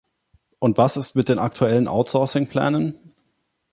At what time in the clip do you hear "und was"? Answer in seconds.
0.57-0.97